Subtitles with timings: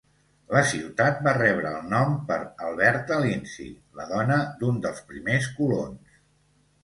[0.53, 2.37] La ciutat va rebre el nom per
[2.69, 3.69] Alberta Lindsey,
[3.99, 6.17] la dona d'un dels primers colons.